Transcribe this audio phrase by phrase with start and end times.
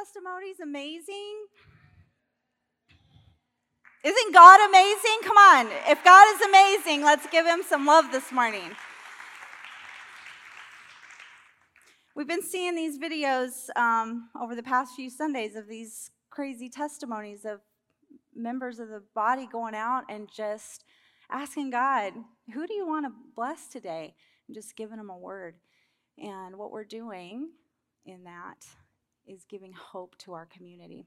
[0.00, 1.46] testimonies amazing?
[4.02, 5.18] Isn't God amazing?
[5.24, 5.68] Come on.
[5.88, 8.70] If God is amazing, let's give him some love this morning.
[12.14, 17.44] We've been seeing these videos um, over the past few Sundays of these crazy testimonies
[17.44, 17.60] of
[18.34, 20.84] members of the body going out and just
[21.30, 22.14] asking God,
[22.54, 24.14] who do you want to bless today?
[24.48, 25.56] And just giving them a word.
[26.16, 27.50] And what we're doing
[28.06, 28.66] in that
[29.30, 31.06] is giving hope to our community.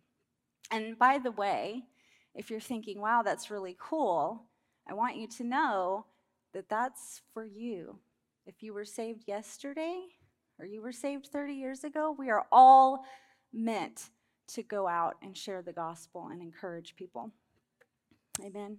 [0.71, 1.83] And by the way,
[2.33, 4.43] if you're thinking, wow, that's really cool,
[4.87, 6.05] I want you to know
[6.53, 7.99] that that's for you.
[8.45, 10.01] If you were saved yesterday
[10.59, 13.05] or you were saved 30 years ago, we are all
[13.51, 14.09] meant
[14.47, 17.31] to go out and share the gospel and encourage people.
[18.43, 18.77] Amen.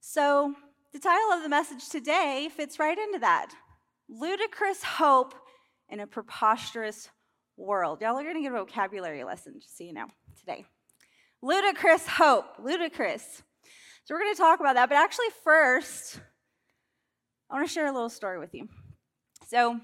[0.00, 0.54] So,
[0.92, 3.52] the title of the message today fits right into that
[4.08, 5.34] ludicrous hope
[5.88, 7.08] in a preposterous
[7.56, 8.00] world.
[8.00, 10.06] Y'all are going to get a vocabulary lesson, just so you know,
[10.38, 10.64] today.
[11.42, 12.46] Ludicrous hope.
[12.58, 13.42] Ludicrous.
[14.04, 14.88] So we're going to talk about that.
[14.88, 16.20] But actually, first,
[17.50, 18.68] I want to share a little story with you.
[19.48, 19.80] So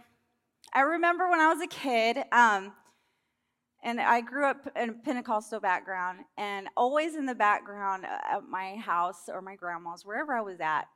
[0.73, 2.73] I remember when I was a kid, um,
[3.83, 8.77] and I grew up in a Pentecostal background, and always in the background at my
[8.77, 10.87] house or my grandma's, wherever I was at,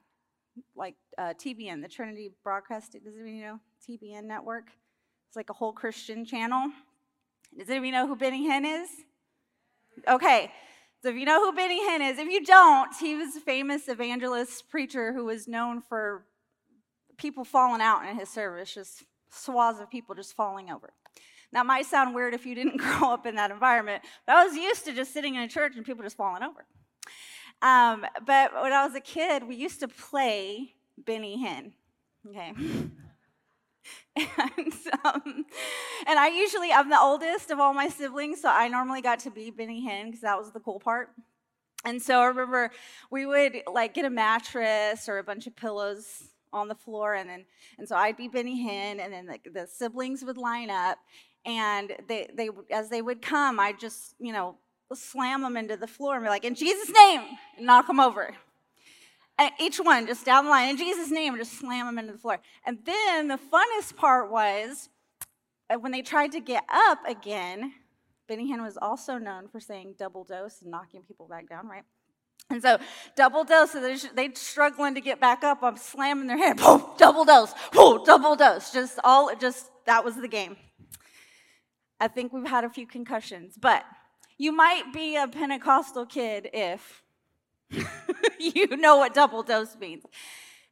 [0.77, 3.59] like uh, TBN, the Trinity Broadcasting, does anybody know
[3.89, 4.67] TBN network?
[5.35, 6.71] It's like a whole Christian channel.
[7.59, 8.89] Does anybody know who Benny Hinn is?
[10.07, 10.53] Okay,
[11.03, 13.89] so if you know who Benny Hinn is, if you don't, he was a famous
[13.89, 16.25] evangelist preacher who was known for
[17.17, 20.93] people falling out in his service, just swaths of people just falling over.
[21.51, 24.55] That might sound weird if you didn't grow up in that environment, but I was
[24.55, 26.65] used to just sitting in a church and people just falling over.
[27.61, 31.73] Um, but when I was a kid, we used to play Benny Hinn.
[32.25, 32.53] Okay.
[34.17, 34.75] and,
[35.05, 35.47] um,
[36.07, 39.31] and I usually, I'm the oldest of all my siblings, so I normally got to
[39.31, 41.11] be Benny Hinn because that was the cool part.
[41.85, 42.71] And so I remember
[43.11, 47.29] we would like get a mattress or a bunch of pillows on the floor, and
[47.29, 47.45] then
[47.79, 50.99] and so I'd be Benny Hinn, and then the, the siblings would line up,
[51.45, 54.57] and they they as they would come, I'd just you know
[54.95, 57.23] slam them into the floor and be like, in Jesus' name,
[57.61, 58.35] knock them over.
[59.39, 62.19] And each one just down the line in Jesus' name, just slam them into the
[62.19, 62.39] floor.
[62.65, 64.89] And then the funnest part was
[65.69, 67.73] uh, when they tried to get up again.
[68.29, 71.83] Benny Hinn was also known for saying double dose and knocking people back down, right?
[72.51, 72.79] And so
[73.17, 75.63] double dose, so they're, they're struggling to get back up.
[75.63, 78.71] I'm slamming their head, boom, double dose, boom, double dose.
[78.71, 80.57] Just all, just that was the game.
[82.01, 83.85] I think we've had a few concussions, but
[84.37, 87.04] you might be a Pentecostal kid if
[88.39, 90.05] you know what double dose means.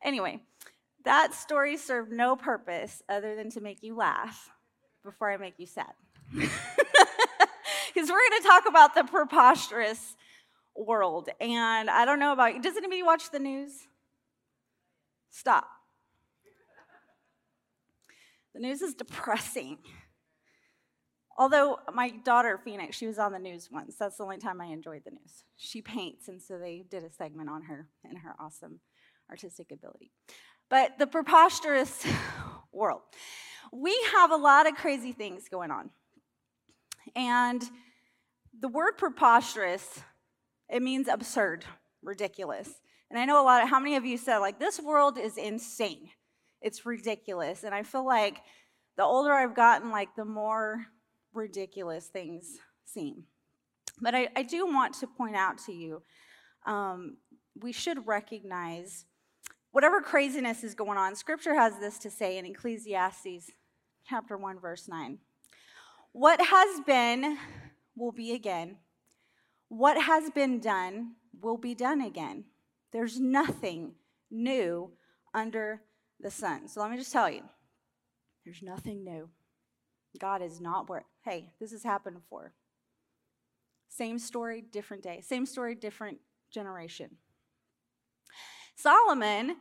[0.02, 0.40] Anyway,
[1.04, 4.50] that story served no purpose other than to make you laugh
[5.04, 5.92] before I make you sad.
[7.92, 10.16] Because we're going to talk about the preposterous
[10.74, 11.28] world.
[11.40, 12.62] And I don't know about you.
[12.62, 13.86] Does anybody watch the news?
[15.30, 15.68] Stop.
[18.54, 19.78] The news is depressing.
[21.38, 23.96] Although my daughter, Phoenix, she was on the news once.
[23.98, 25.44] That's the only time I enjoyed the news.
[25.56, 28.80] She paints, and so they did a segment on her and her awesome
[29.30, 30.12] artistic ability.
[30.68, 32.04] But the preposterous
[32.72, 33.02] world.
[33.72, 35.90] We have a lot of crazy things going on.
[37.14, 37.62] And
[38.58, 40.00] the word preposterous,
[40.68, 41.64] it means absurd,
[42.02, 42.70] ridiculous.
[43.10, 45.36] And I know a lot of, how many of you said, like, this world is
[45.36, 46.10] insane?
[46.60, 47.64] It's ridiculous.
[47.64, 48.40] And I feel like
[48.96, 50.86] the older I've gotten, like, the more
[51.34, 53.24] ridiculous things seem.
[54.00, 56.02] But I, I do want to point out to you
[56.66, 57.16] um,
[57.60, 59.04] we should recognize
[59.72, 61.16] whatever craziness is going on.
[61.16, 63.50] Scripture has this to say in Ecclesiastes
[64.08, 65.18] chapter 1, verse 9.
[66.12, 67.38] What has been
[67.96, 68.76] will be again.
[69.68, 72.44] What has been done will be done again.
[72.92, 73.94] There's nothing
[74.30, 74.92] new
[75.34, 75.82] under
[76.20, 76.68] the sun.
[76.68, 77.42] So let me just tell you
[78.44, 79.28] there's nothing new.
[80.18, 82.52] God is not where, hey, this has happened before.
[83.88, 85.20] Same story, different day.
[85.22, 86.18] Same story, different
[86.50, 87.10] generation.
[88.74, 89.56] Solomon,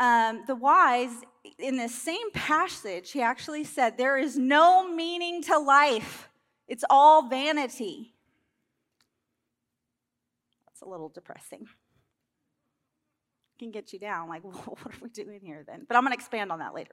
[0.00, 1.14] um, the wise,
[1.58, 6.28] in this same passage, he actually said, There is no meaning to life,
[6.68, 8.12] it's all vanity.
[10.66, 11.68] That's a little depressing.
[13.58, 14.52] Can get you down, like, well,
[14.82, 15.86] what are we doing here then?
[15.88, 16.92] But I'm going to expand on that later.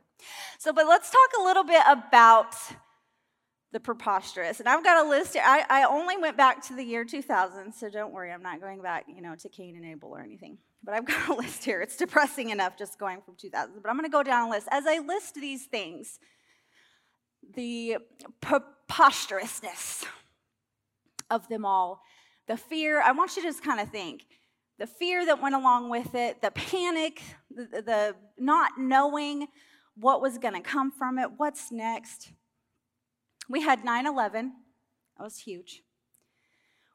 [0.59, 2.55] So, but let's talk a little bit about
[3.73, 4.59] the preposterous.
[4.59, 5.41] And I've got a list here.
[5.43, 8.81] I, I only went back to the year 2000, so don't worry, I'm not going
[8.81, 10.59] back, you know, to Cain and Abel or anything.
[10.83, 11.81] But I've got a list here.
[11.81, 13.81] It's depressing enough just going from 2000.
[13.81, 14.67] But I'm going to go down a list.
[14.71, 16.19] As I list these things,
[17.55, 17.97] the
[18.41, 20.05] preposterousness
[21.29, 22.01] of them all,
[22.47, 24.25] the fear, I want you to just kind of think
[24.77, 29.47] the fear that went along with it, the panic, the, the not knowing
[29.95, 32.31] what was going to come from it, what's next.
[33.53, 34.51] We had 9 11,
[35.15, 35.83] that was huge.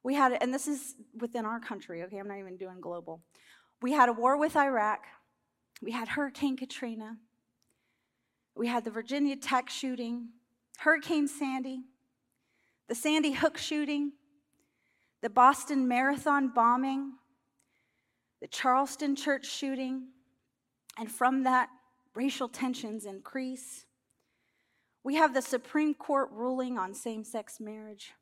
[0.03, 2.19] We had, and this is within our country, okay?
[2.19, 3.23] I'm not even doing global.
[3.81, 5.05] We had a war with Iraq.
[5.81, 7.19] We had Hurricane Katrina.
[8.57, 10.31] We had the Virginia Tech shooting,
[10.79, 11.83] Hurricane Sandy,
[12.89, 14.15] the Sandy Hook shooting,
[15.23, 17.13] the Boston Marathon bombing,
[18.41, 20.09] the Charleston church shooting,
[20.99, 21.69] and from that,
[22.17, 23.87] racial tensions increase.
[25.09, 28.13] We have the Supreme Court ruling on same sex marriage.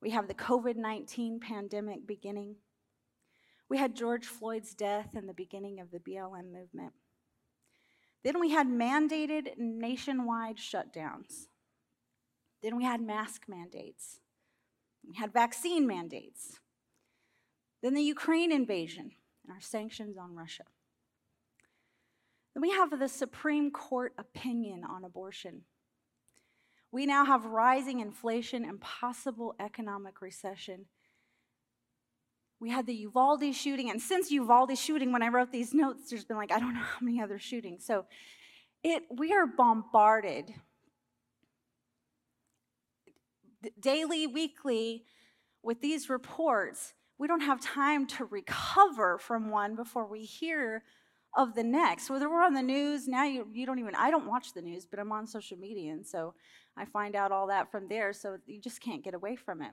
[0.00, 2.56] We have the COVID 19 pandemic beginning.
[3.68, 6.94] We had George Floyd's death and the beginning of the BLM movement.
[8.24, 11.48] Then we had mandated nationwide shutdowns.
[12.62, 14.20] Then we had mask mandates.
[15.06, 16.58] We had vaccine mandates.
[17.82, 19.10] Then the Ukraine invasion
[19.44, 20.64] and our sanctions on Russia.
[22.54, 25.64] Then we have the Supreme Court opinion on abortion.
[26.90, 30.86] We now have rising inflation and possible economic recession.
[32.60, 36.24] We had the Uvalde shooting, and since Uvalde shooting, when I wrote these notes, there's
[36.24, 37.84] been like, I don't know how many other shootings.
[37.84, 38.06] So
[38.82, 40.52] it, we are bombarded
[43.80, 45.04] daily, weekly
[45.62, 46.94] with these reports.
[47.18, 50.84] We don't have time to recover from one before we hear
[51.36, 52.08] of the next.
[52.08, 54.86] Whether we're on the news, now you, you don't even, I don't watch the news,
[54.86, 56.34] but I'm on social media, and so
[56.78, 59.72] I find out all that from there, so you just can't get away from it.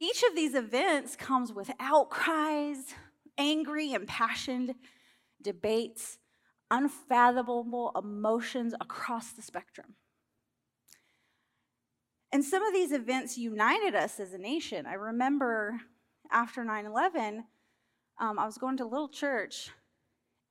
[0.00, 2.94] Each of these events comes with outcries,
[3.36, 4.74] angry, impassioned
[5.42, 6.18] debates,
[6.70, 9.94] unfathomable emotions across the spectrum.
[12.30, 14.84] And some of these events united us as a nation.
[14.86, 15.80] I remember
[16.30, 17.44] after 9 11,
[18.20, 19.70] um, I was going to a little church,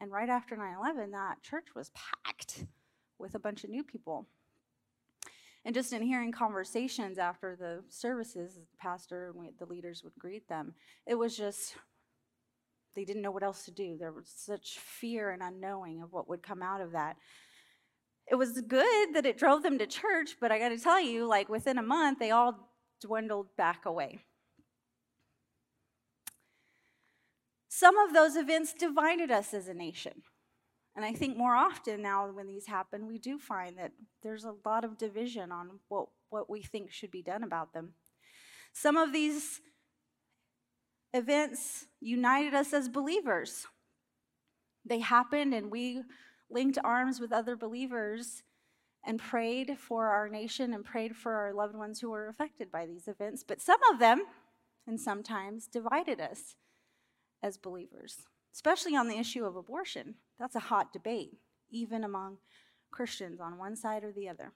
[0.02, 2.66] and right after 9 11, that church was packed
[3.20, 4.28] with a bunch of new people.
[5.68, 10.14] And just in hearing conversations after the services, the pastor and we, the leaders would
[10.18, 10.74] greet them,
[11.06, 11.76] it was just,
[12.96, 13.98] they didn't know what else to do.
[14.00, 17.18] There was such fear and unknowing of what would come out of that.
[18.32, 21.28] It was good that it drove them to church, but I got to tell you,
[21.28, 22.72] like within a month, they all
[23.02, 24.20] dwindled back away.
[27.68, 30.24] Some of those events divided us as a nation.
[30.98, 33.92] And I think more often now, when these happen, we do find that
[34.24, 37.94] there's a lot of division on what, what we think should be done about them.
[38.74, 39.62] Some of these
[41.14, 43.68] events united us as believers.
[44.84, 46.02] They happened, and we
[46.50, 48.42] linked arms with other believers
[49.06, 52.88] and prayed for our nation and prayed for our loved ones who were affected by
[52.88, 53.44] these events.
[53.44, 54.24] But some of them,
[54.88, 56.56] and sometimes, divided us
[57.44, 58.26] as believers
[58.58, 60.16] especially on the issue of abortion.
[60.40, 61.38] That's a hot debate,
[61.70, 62.38] even among
[62.92, 64.54] Christians on one side or the other.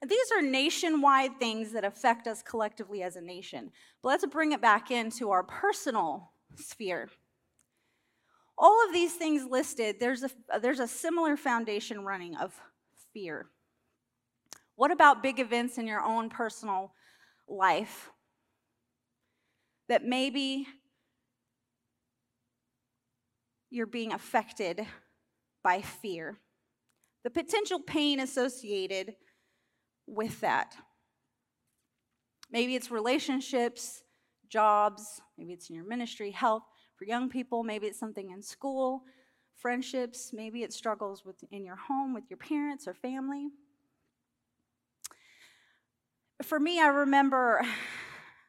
[0.00, 3.70] And these are nationwide things that affect us collectively as a nation.
[4.02, 7.08] But let's bring it back into our personal sphere.
[8.58, 12.52] All of these things listed, there's a, there's a similar foundation running of
[13.12, 13.46] fear.
[14.74, 16.92] What about big events in your own personal
[17.48, 18.10] life
[19.88, 20.66] that maybe
[23.72, 24.86] you're being affected
[25.64, 26.38] by fear,
[27.24, 29.14] the potential pain associated
[30.06, 30.76] with that.
[32.50, 34.02] Maybe it's relationships,
[34.48, 36.64] jobs, maybe it's in your ministry, health
[36.96, 39.04] for young people, maybe it's something in school,
[39.56, 43.48] friendships, maybe it's struggles with, in your home with your parents or family.
[46.42, 47.64] For me, I remember,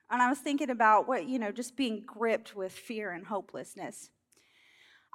[0.09, 4.09] and I was thinking about what, you know, just being gripped with fear and hopelessness.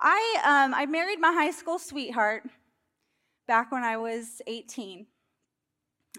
[0.01, 2.45] I, um, I married my high school sweetheart
[3.47, 5.07] back when I was 18.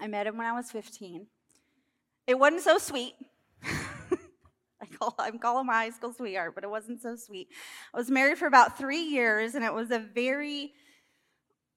[0.02, 1.28] I met him when I was 15.
[2.28, 3.14] It wasn't so sweet.
[3.64, 7.48] I call, I'm calling my high school sweetheart, but it wasn't so sweet.
[7.94, 10.74] I was married for about three years, and it was a very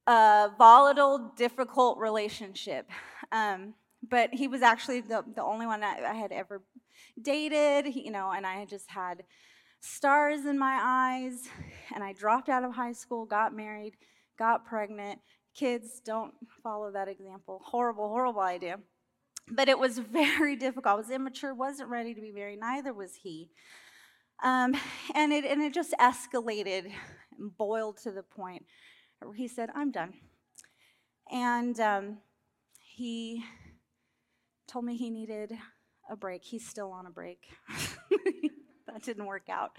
[0.07, 2.91] uh, volatile, difficult relationship.
[3.31, 3.75] Um,
[4.09, 6.63] but he was actually the, the only one I, I had ever
[7.21, 9.23] dated, you know, and I just had
[9.83, 11.49] stars in my eyes,
[11.95, 13.95] and I dropped out of high school, got married,
[14.39, 15.19] got pregnant.
[15.55, 17.61] Kids, don't follow that example.
[17.65, 18.79] Horrible, horrible idea.
[19.49, 20.95] But it was very difficult.
[20.95, 23.51] I was immature, wasn't ready to be married, neither was he.
[24.43, 24.75] Um,
[25.15, 26.91] and, it, and it just escalated
[27.39, 28.65] and boiled to the point
[29.21, 30.15] where he said, I'm done.
[31.31, 32.19] And um,
[32.79, 33.45] he
[34.67, 35.53] told me he needed
[36.11, 36.45] a break.
[36.45, 37.47] He's still on a break.
[38.93, 39.73] that didn't work out.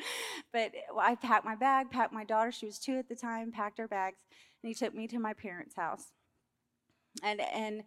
[0.52, 3.80] But I packed my bag, packed my daughter, she was two at the time, packed
[3.80, 4.20] our bags,
[4.62, 6.06] and he took me to my parents' house.
[7.22, 7.84] And, and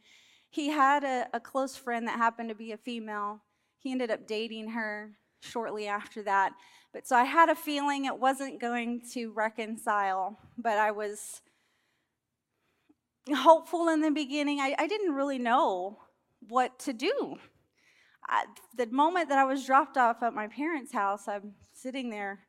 [0.48, 3.42] he had a, a close friend that happened to be a female.
[3.78, 6.52] He ended up dating her shortly after that.
[6.92, 11.42] But so I had a feeling it wasn't going to reconcile, but I was
[13.34, 14.60] hopeful in the beginning.
[14.60, 15.98] I, I didn't really know
[16.48, 17.38] what to do.
[18.28, 18.44] I,
[18.76, 22.40] the moment that I was dropped off at my parents' house, I'm sitting there.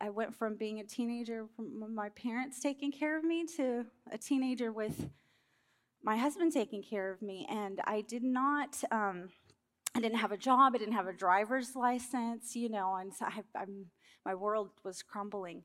[0.00, 4.18] I went from being a teenager, from my parents taking care of me, to a
[4.18, 5.08] teenager with
[6.02, 7.46] my husband taking care of me.
[7.50, 9.30] And I did not, um,
[9.94, 13.26] I didn't have a job, I didn't have a driver's license, you know, and so
[13.26, 13.64] I,
[14.26, 15.64] my world was crumbling.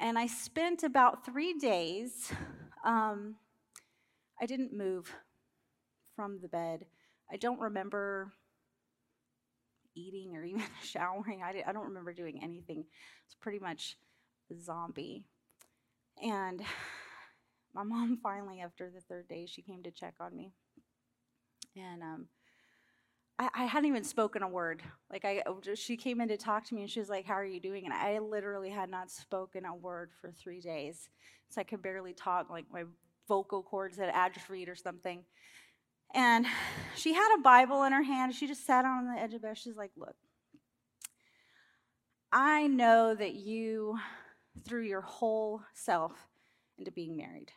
[0.00, 2.32] And I spent about three days,
[2.84, 3.36] um,
[4.40, 5.14] I didn't move
[6.16, 6.86] from the bed.
[7.30, 8.32] I don't remember
[9.94, 11.42] eating or even showering.
[11.42, 12.84] I, I don't remember doing anything.
[13.26, 13.96] It's pretty much
[14.60, 15.24] zombie.
[16.22, 16.62] And
[17.74, 20.52] my mom finally, after the third day, she came to check on me.
[21.76, 22.26] And um,
[23.38, 24.82] I, I, hadn't even spoken a word.
[25.12, 25.42] Like I,
[25.74, 27.84] she came in to talk to me, and she was like, "How are you doing?"
[27.84, 31.10] And I literally had not spoken a word for three days,
[31.50, 32.48] so I could barely talk.
[32.48, 32.84] Like my
[33.28, 35.22] vocal cords had atrophied or something.
[36.14, 36.46] And
[36.94, 38.34] she had a Bible in her hand.
[38.34, 39.58] She just sat on the edge of bed.
[39.58, 40.16] She's like, Look,
[42.32, 43.98] I know that you
[44.64, 46.12] threw your whole self
[46.78, 47.52] into being married.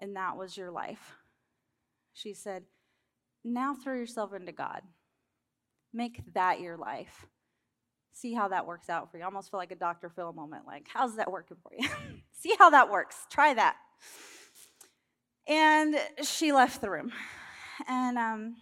[0.00, 1.16] And that was your life.
[2.14, 2.64] She said,
[3.44, 4.82] Now throw yourself into God.
[5.92, 7.26] Make that your life.
[8.12, 9.24] See how that works out for you.
[9.24, 10.08] Almost feel like a Dr.
[10.08, 10.66] Phil moment.
[10.66, 11.88] Like, how's that working for you?
[12.32, 13.16] See how that works.
[13.30, 13.76] Try that.
[15.50, 17.10] And she left the room.
[17.88, 18.56] And um,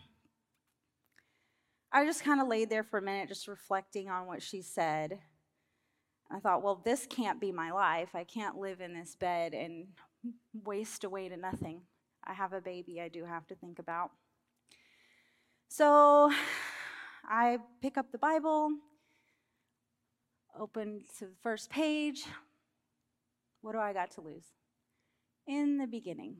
[1.92, 5.18] I just kind of laid there for a minute, just reflecting on what she said.
[6.30, 8.14] I thought, well, this can't be my life.
[8.14, 9.88] I can't live in this bed and
[10.64, 11.82] waste away to nothing.
[12.24, 14.10] I have a baby I do have to think about.
[15.68, 16.32] So
[17.22, 18.70] I pick up the Bible,
[20.58, 22.24] open to the first page.
[23.60, 24.44] What do I got to lose?
[25.46, 26.38] In the beginning,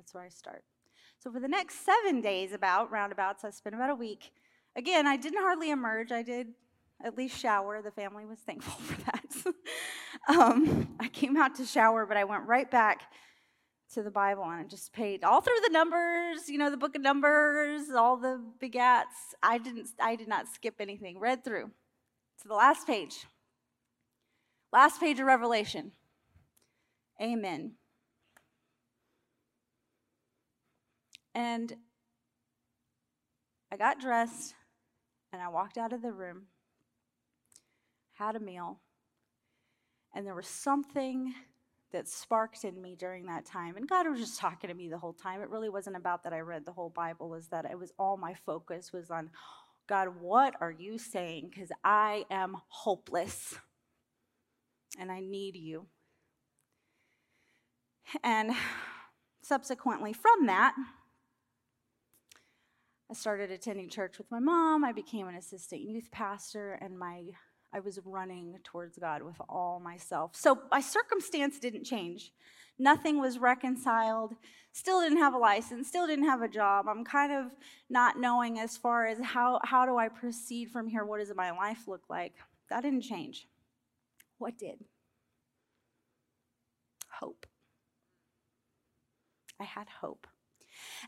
[0.00, 0.64] that's where I start.
[1.18, 4.32] So for the next seven days, about roundabouts, I spent about a week.
[4.74, 6.10] Again, I didn't hardly emerge.
[6.10, 6.48] I did
[7.04, 7.82] at least shower.
[7.82, 9.54] The family was thankful for that.
[10.34, 13.12] um, I came out to shower, but I went right back
[13.92, 16.96] to the Bible and I just paid all through the numbers, you know, the book
[16.96, 19.34] of numbers, all the begats.
[19.42, 21.18] I didn't I did not skip anything.
[21.18, 21.72] Read through
[22.40, 23.26] to the last page.
[24.72, 25.92] Last page of Revelation.
[27.20, 27.72] Amen.
[31.40, 31.74] And
[33.72, 34.54] I got dressed
[35.32, 36.42] and I walked out of the room,
[38.12, 38.78] had a meal,
[40.14, 41.32] and there was something
[41.92, 43.78] that sparked in me during that time.
[43.78, 45.40] And God was just talking to me the whole time.
[45.40, 48.18] It really wasn't about that I read the whole Bible, is that it was all
[48.18, 49.30] my focus was on
[49.88, 51.48] God, what are you saying?
[51.54, 53.54] Because I am hopeless
[54.98, 55.86] and I need you.
[58.22, 58.50] And
[59.42, 60.74] subsequently from that,
[63.10, 64.84] I started attending church with my mom.
[64.84, 67.24] I became an assistant youth pastor, and my
[67.72, 70.34] I was running towards God with all myself.
[70.34, 72.32] So my circumstance didn't change.
[72.78, 74.34] Nothing was reconciled.
[74.72, 75.88] Still didn't have a license.
[75.88, 76.86] Still didn't have a job.
[76.88, 77.54] I'm kind of
[77.88, 81.04] not knowing as far as how how do I proceed from here?
[81.04, 82.34] What does my life look like?
[82.70, 83.48] That didn't change.
[84.38, 84.84] What did?
[87.18, 87.44] Hope.
[89.58, 90.28] I had hope.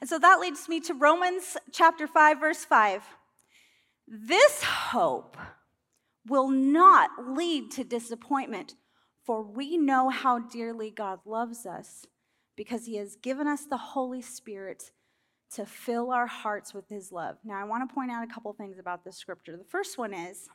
[0.00, 3.02] And so that leads me to Romans chapter 5, verse 5.
[4.06, 5.37] This hope
[6.26, 8.75] will not lead to disappointment,
[9.25, 12.06] for we know how dearly God loves us
[12.56, 14.90] because he has given us the Holy Spirit
[15.54, 17.37] to fill our hearts with his love.
[17.44, 19.56] Now, I want to point out a couple things about this scripture.
[19.56, 20.49] The first one is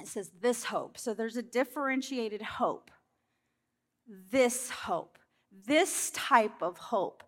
[0.00, 0.98] it says this hope.
[0.98, 2.90] So there's a differentiated hope.
[4.30, 5.18] This hope,
[5.66, 7.22] this type of hope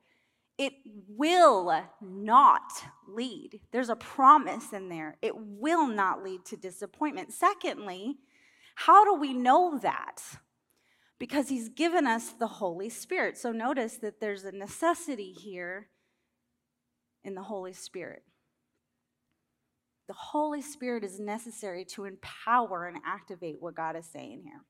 [0.59, 0.73] it
[1.09, 2.73] will not
[3.07, 3.61] lead.
[3.73, 5.17] There's a promise in there.
[5.21, 7.33] It will not lead to disappointment.
[7.33, 8.17] Secondly,
[8.75, 10.23] how do we know that?
[11.19, 13.37] Because he's given us the Holy Spirit.
[13.39, 15.89] So notice that there's a necessity here
[17.25, 18.23] in the Holy Spirit.
[20.09, 24.65] The Holy Spirit is necessary to empower and activate what God is saying here.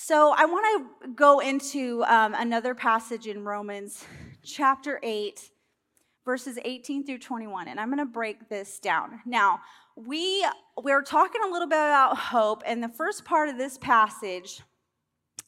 [0.00, 0.64] So I want
[1.02, 4.06] to go into um, another passage in Romans
[4.44, 5.50] chapter 8,
[6.24, 9.18] verses 18 through 21, and I'm going to break this down.
[9.26, 9.58] Now,
[9.96, 10.46] we
[10.80, 14.62] we're talking a little bit about hope, and the first part of this passage,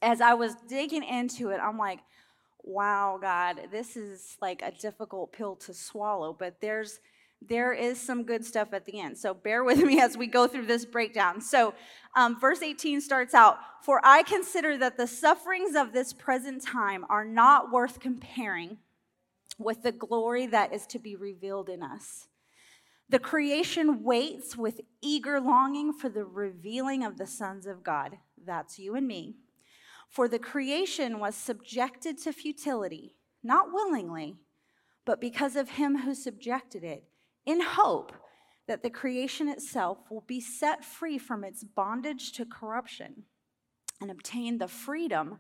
[0.03, 2.01] as I was digging into it, I'm like,
[2.65, 6.99] wow, God, this is like a difficult pill to swallow, but there's
[7.47, 9.17] there is some good stuff at the end.
[9.17, 11.41] So bear with me as we go through this breakdown.
[11.41, 11.75] So,
[12.17, 17.05] um, verse 18 starts out For I consider that the sufferings of this present time
[17.09, 18.79] are not worth comparing
[19.59, 22.29] with the glory that is to be revealed in us.
[23.09, 28.19] The creation waits with eager longing for the revealing of the sons of God.
[28.45, 29.37] That's you and me.
[30.09, 34.37] For the creation was subjected to futility, not willingly,
[35.05, 37.05] but because of him who subjected it
[37.47, 38.13] in hope
[38.69, 43.25] that the creation itself will be set free from its bondage to corruption
[44.01, 45.39] and obtain the freedom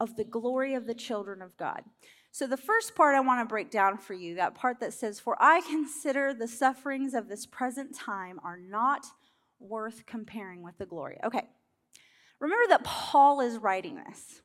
[0.00, 1.82] of the glory of the children of God.
[2.30, 5.18] So, the first part I want to break down for you, that part that says,
[5.18, 9.06] For I consider the sufferings of this present time are not
[9.58, 11.18] worth comparing with the glory.
[11.24, 11.48] Okay,
[12.38, 14.42] remember that Paul is writing this.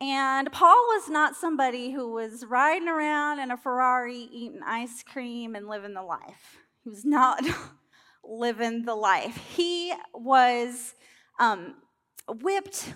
[0.00, 5.54] And Paul was not somebody who was riding around in a Ferrari, eating ice cream,
[5.54, 6.58] and living the life.
[6.84, 7.42] He was not
[8.24, 9.36] living the life.
[9.36, 10.94] He was
[11.40, 11.76] um,
[12.28, 12.94] whipped.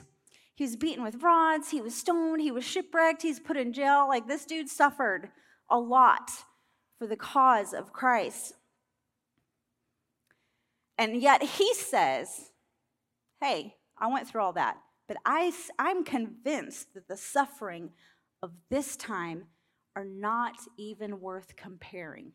[0.54, 1.70] He was beaten with rods.
[1.70, 2.42] He was stoned.
[2.42, 3.22] He was shipwrecked.
[3.22, 4.06] He's put in jail.
[4.06, 5.30] Like this dude suffered
[5.70, 6.30] a lot
[6.98, 8.52] for the cause of Christ.
[10.98, 12.50] And yet he says,
[13.40, 14.76] Hey, I went through all that.
[15.10, 17.90] But I, I'm convinced that the suffering
[18.44, 19.46] of this time
[19.96, 22.30] are not even worth comparing.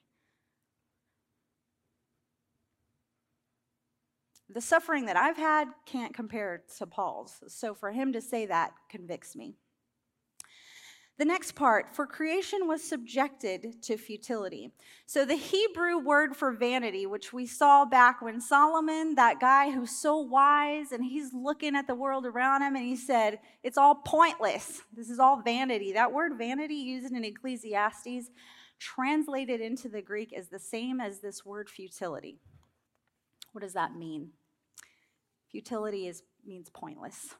[4.50, 7.42] The suffering that I've had can't compare to Paul's.
[7.48, 9.56] So for him to say that convicts me.
[11.18, 14.72] The next part, for creation was subjected to futility.
[15.06, 19.92] So the Hebrew word for vanity, which we saw back when Solomon, that guy who's
[19.92, 23.96] so wise, and he's looking at the world around him and he said, It's all
[23.96, 24.82] pointless.
[24.94, 25.94] This is all vanity.
[25.94, 28.30] That word vanity used in Ecclesiastes,
[28.78, 32.40] translated into the Greek, is the same as this word futility.
[33.54, 34.32] What does that mean?
[35.50, 37.36] Futility is, means pointless.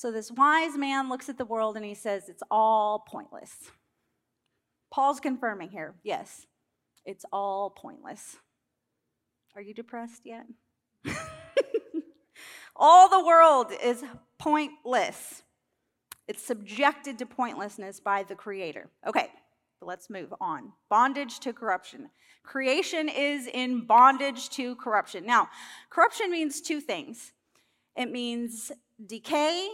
[0.00, 3.52] So this wise man looks at the world and he says, It's all pointless.
[4.90, 6.46] Paul's confirming here, yes,
[7.04, 8.36] it's all pointless.
[9.54, 10.46] Are you depressed yet?
[12.76, 14.02] all the world is
[14.38, 15.42] pointless.
[16.26, 18.88] It's subjected to pointlessness by the Creator.
[19.06, 19.28] Okay,
[19.82, 20.72] let's move on.
[20.88, 22.08] Bondage to corruption.
[22.42, 25.26] Creation is in bondage to corruption.
[25.26, 25.50] Now,
[25.90, 27.32] corruption means two things
[27.96, 28.72] it means
[29.06, 29.68] decay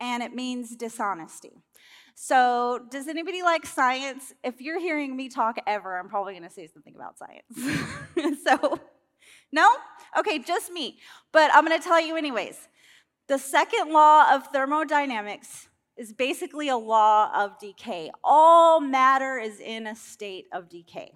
[0.00, 1.62] and it means dishonesty.
[2.14, 4.34] So, does anybody like science?
[4.44, 8.42] If you're hearing me talk ever, I'm probably going to say something about science.
[8.44, 8.78] so,
[9.52, 9.68] no?
[10.18, 10.98] Okay, just me.
[11.32, 12.68] But I'm going to tell you anyways.
[13.28, 18.10] The second law of thermodynamics is basically a law of decay.
[18.24, 21.12] All matter is in a state of decay.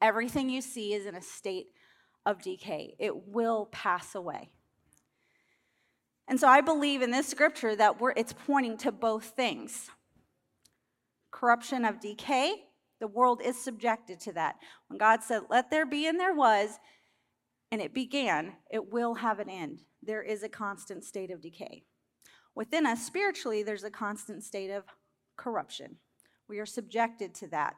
[0.00, 1.66] Everything you see is in a state
[2.26, 2.94] of decay.
[2.98, 4.50] It will pass away.
[6.26, 9.90] And so I believe in this scripture that it's pointing to both things
[11.34, 12.54] corruption of decay,
[13.00, 14.54] the world is subjected to that.
[14.88, 16.78] When God said, Let there be, and there was,
[17.72, 19.80] and it began, it will have an end.
[20.02, 21.82] There is a constant state of decay.
[22.54, 24.84] Within us, spiritually, there's a constant state of
[25.36, 25.96] corruption.
[26.48, 27.74] We are subjected to that.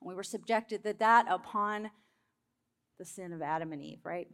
[0.00, 1.90] And we were subjected to that upon
[2.98, 4.28] the sin of Adam and Eve, right?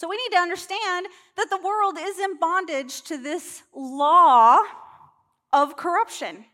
[0.00, 4.60] So we need to understand that the world is in bondage to this law
[5.52, 6.46] of corruption.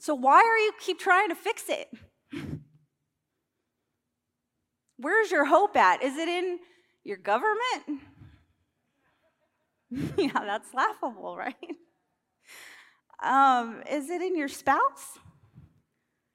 [0.00, 1.88] So why are you keep trying to fix it?
[4.96, 6.02] Where's your hope at?
[6.02, 6.58] Is it in
[7.04, 8.02] your government?
[10.18, 11.54] yeah, that's laughable, right?
[13.22, 15.20] Um, is it in your spouse?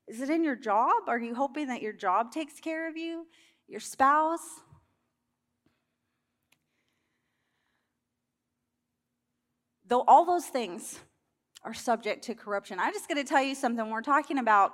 [0.08, 1.10] Is it in your job?
[1.10, 3.26] Are you hoping that your job takes care of you?
[3.68, 4.62] Your spouse?
[9.88, 11.00] Though all those things
[11.64, 12.80] are subject to corruption.
[12.80, 13.90] I just got to tell you something.
[13.90, 14.72] We're talking about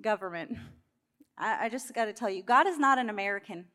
[0.00, 0.56] government.
[1.38, 3.66] I, I just got to tell you, God is not an American.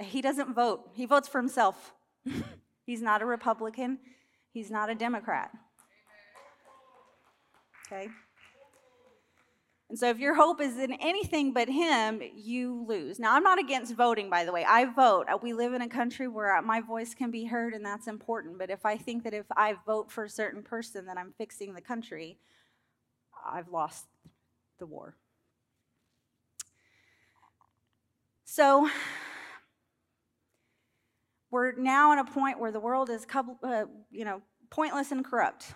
[0.00, 1.94] He doesn't vote, He votes for Himself.
[2.86, 3.98] He's not a Republican,
[4.52, 5.50] He's not a Democrat.
[7.86, 8.08] Okay?
[9.88, 13.20] And so if your hope is in anything but him, you lose.
[13.20, 14.64] Now, I'm not against voting, by the way.
[14.64, 15.26] I vote.
[15.42, 18.58] We live in a country where my voice can be heard, and that's important.
[18.58, 21.74] But if I think that if I vote for a certain person, that I'm fixing
[21.74, 22.36] the country,
[23.48, 24.06] I've lost
[24.80, 25.14] the war.
[28.44, 28.90] So
[31.52, 35.74] we're now at a point where the world is, uh, you know, pointless and corrupt.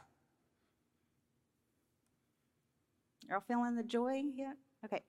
[3.30, 4.56] Y'all feeling the joy yet?
[4.84, 5.02] Okay.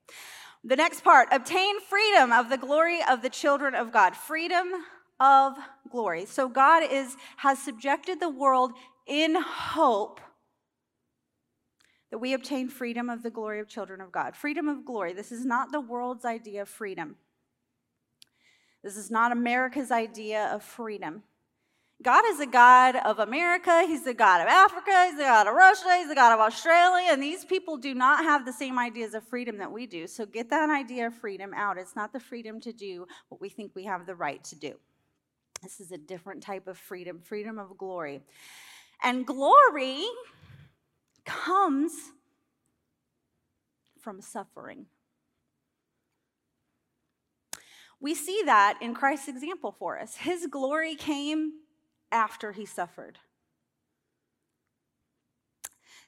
[0.64, 4.16] The next part obtain freedom of the glory of the children of God.
[4.16, 4.68] Freedom
[5.20, 5.58] of
[5.90, 6.26] glory.
[6.26, 8.74] So God is has subjected the world
[9.08, 10.22] in hope
[12.12, 14.36] that we obtain freedom of the glory of children of God.
[14.36, 15.14] Freedom of glory.
[15.14, 17.16] This is not the world's idea of freedom.
[18.84, 21.24] This is not America's idea of freedom.
[22.02, 25.54] God is a God of America, He's the God of Africa, He's the God of
[25.54, 29.14] Russia, He's the God of Australia, and these people do not have the same ideas
[29.14, 30.08] of freedom that we do.
[30.08, 31.78] So get that idea of freedom out.
[31.78, 34.74] It's not the freedom to do what we think we have the right to do.
[35.62, 38.22] This is a different type of freedom, freedom of glory.
[39.04, 40.04] And glory
[41.24, 41.94] comes
[44.00, 44.88] from suffering.
[48.00, 50.16] We see that in Christ's example for us.
[50.16, 51.52] His glory came
[52.12, 53.20] after he suffered.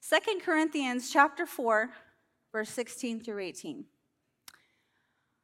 [0.10, 1.90] 2 Corinthians chapter 4
[2.54, 3.86] verse 16 through 18.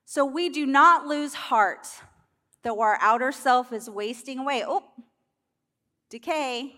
[0.05, 1.87] So we do not lose heart,
[2.63, 4.63] though our outer self is wasting away.
[4.65, 4.83] Oh,
[6.09, 6.75] decay,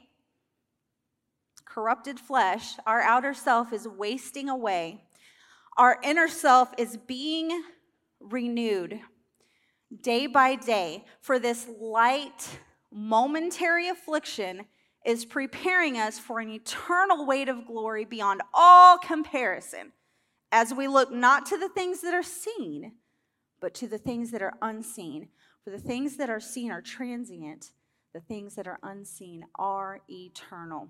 [1.66, 5.04] corrupted flesh, our outer self is wasting away.
[5.78, 7.64] Our inner self is being
[8.20, 9.00] renewed
[10.02, 12.60] day by day for this light,
[12.92, 14.66] momentary affliction
[15.06, 19.92] is preparing us for an eternal weight of glory beyond all comparison
[20.52, 22.94] as we look not to the things that are seen,
[23.60, 25.30] but to the things that are unseen.
[25.64, 27.72] For the things that are seen are transient,
[28.14, 30.90] the things that are unseen are eternal.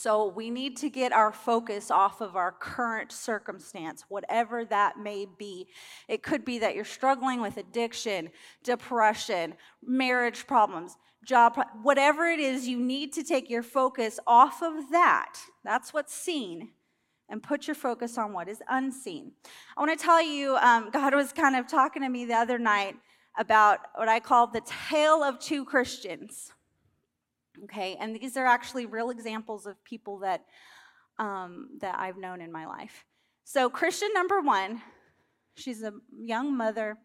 [0.00, 5.26] So we need to get our focus off of our current circumstance, whatever that may
[5.26, 5.66] be.
[6.06, 8.30] It could be that you're struggling with addiction,
[8.62, 14.88] depression, marriage problems, job, whatever it is, you need to take your focus off of
[14.92, 15.34] that.
[15.64, 16.68] That's what's seen.
[17.28, 19.32] And put your focus on what is unseen.
[19.76, 22.60] I want to tell you, um, God was kind of talking to me the other
[22.60, 22.94] night
[23.36, 26.52] about what I call the tale of two Christians.
[27.64, 30.44] Okay, and these are actually real examples of people that
[31.18, 33.04] um, that I've known in my life.
[33.44, 34.82] So Christian number one,
[35.56, 36.98] she's a young mother.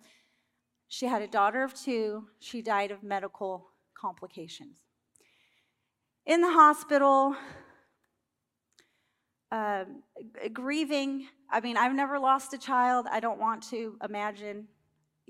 [0.88, 2.28] She had a daughter of two.
[2.40, 4.78] She died of medical complications.
[6.26, 7.36] In the hospital,
[9.52, 9.86] uh,
[10.52, 11.28] grieving.
[11.50, 13.08] I mean, I've never lost a child.
[13.10, 14.68] I don't want to imagine,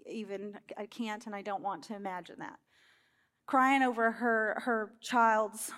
[0.06, 2.60] even, I can't, and I don't want to imagine that
[3.46, 5.72] crying over her, her child's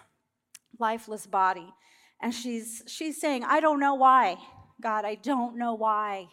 [0.80, 1.74] lifeless body.
[2.22, 4.38] And she's, she's saying, I don't know why.
[4.82, 6.28] God, I don't know why.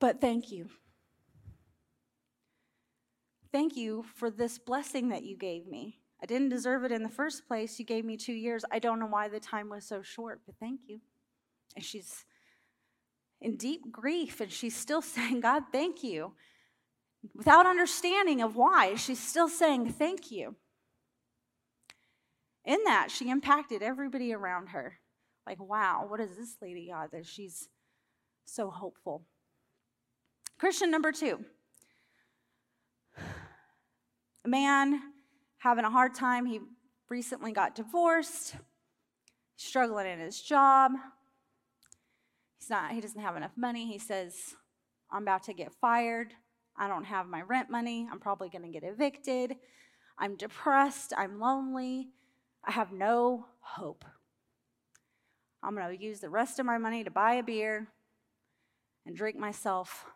[0.00, 0.68] But thank you.
[3.52, 6.00] Thank you for this blessing that you gave me.
[6.22, 7.78] I didn't deserve it in the first place.
[7.78, 8.64] You gave me two years.
[8.72, 11.00] I don't know why the time was so short, but thank you.
[11.76, 12.24] And she's
[13.40, 16.32] in deep grief, and she's still saying, God, thank you
[17.34, 20.56] without understanding of why, she's still saying thank you.
[22.64, 24.98] In that, she impacted everybody around her.
[25.46, 27.68] Like, wow, what is this lady got that she's
[28.46, 29.22] so hopeful?
[30.58, 31.44] Christian number two
[34.44, 35.00] a man
[35.58, 36.46] having a hard time.
[36.46, 36.60] He
[37.08, 38.56] recently got divorced,
[39.56, 40.92] struggling in his job.
[42.58, 43.86] He's not, he doesn't have enough money.
[43.86, 44.54] He says,
[45.10, 46.34] I'm about to get fired.
[46.76, 48.08] I don't have my rent money.
[48.10, 49.56] I'm probably going to get evicted.
[50.18, 51.12] I'm depressed.
[51.16, 52.08] I'm lonely.
[52.64, 54.04] I have no hope.
[55.62, 57.88] I'm going to use the rest of my money to buy a beer
[59.06, 60.06] and drink myself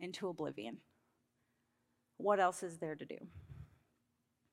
[0.00, 0.78] into oblivion.
[2.16, 3.18] What else is there to do?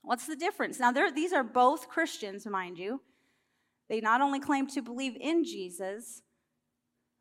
[0.01, 0.79] What's the difference?
[0.79, 3.01] Now, these are both Christians, mind you.
[3.89, 6.21] They not only claim to believe in Jesus,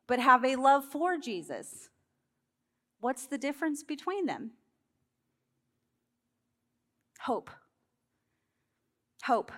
[0.07, 1.89] but have a love for Jesus.
[3.05, 4.53] What's the difference between them?
[7.21, 7.51] Hope.
[9.25, 9.53] Hope.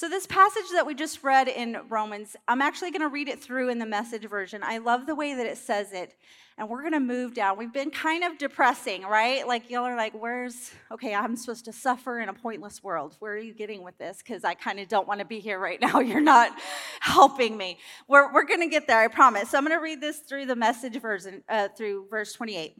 [0.00, 3.38] So, this passage that we just read in Romans, I'm actually going to read it
[3.38, 4.62] through in the message version.
[4.64, 6.14] I love the way that it says it.
[6.56, 7.58] And we're going to move down.
[7.58, 9.46] We've been kind of depressing, right?
[9.46, 13.16] Like, y'all are like, where's, okay, I'm supposed to suffer in a pointless world.
[13.18, 14.22] Where are you getting with this?
[14.22, 16.00] Because I kind of don't want to be here right now.
[16.00, 16.58] You're not
[17.00, 17.76] helping me.
[18.08, 19.50] We're, we're going to get there, I promise.
[19.50, 22.74] So, I'm going to read this through the message version, uh, through verse 28.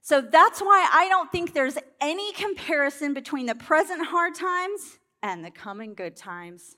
[0.00, 5.44] So, that's why I don't think there's any comparison between the present hard times and
[5.44, 6.76] the coming good times.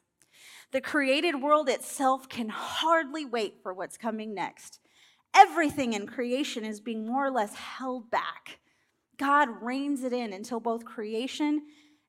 [0.72, 4.80] The created world itself can hardly wait for what's coming next.
[5.34, 8.58] Everything in creation is being more or less held back.
[9.16, 11.62] God reins it in until both creation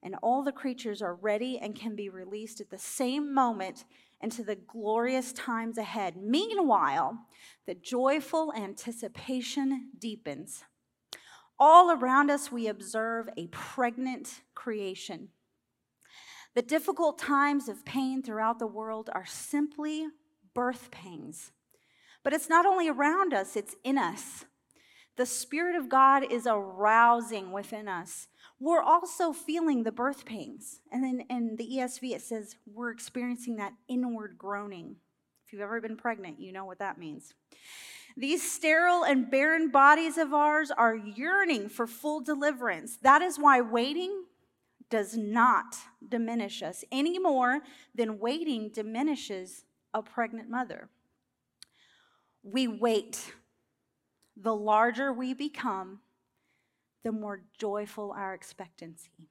[0.04, 3.86] and all the creatures are ready and can be released at the same moment
[4.22, 6.16] into the glorious times ahead.
[6.16, 7.18] Meanwhile,
[7.66, 10.64] the joyful anticipation deepens.
[11.58, 15.30] All around us, we observe a pregnant creation.
[16.56, 20.08] The difficult times of pain throughout the world are simply
[20.54, 21.52] birth pains.
[22.24, 24.46] But it's not only around us, it's in us.
[25.18, 28.28] The Spirit of God is arousing within us.
[28.60, 30.80] We're also feeling the birth pains.
[30.92, 34.96] And then in the ESV, it says we're experiencing that inward groaning.
[35.46, 37.34] If you've ever been pregnant, you know what that means.
[38.18, 42.98] These sterile and barren bodies of ours are yearning for full deliverance.
[43.02, 44.25] That is why waiting
[44.96, 45.76] does not
[46.08, 47.60] diminish us any more
[47.94, 50.88] than waiting diminishes a pregnant mother.
[52.44, 53.34] We wait.
[54.38, 56.00] The larger we become,
[57.04, 59.28] the more joyful our expectancy.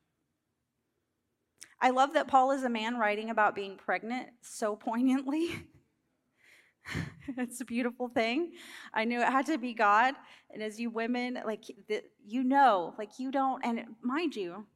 [1.80, 5.48] I love that Paul is a man writing about being pregnant so poignantly.
[7.38, 8.52] it's a beautiful thing.
[8.92, 10.14] I knew it had to be God.
[10.52, 11.64] And as you women, like,
[12.22, 14.66] you know, like, you don't, and mind you,